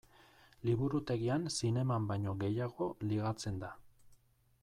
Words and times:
Liburutegian 0.69 1.45
zineman 1.57 2.09
baino 2.13 2.35
gehiago 2.45 2.89
ligatzen 3.11 3.63
da. 3.65 3.73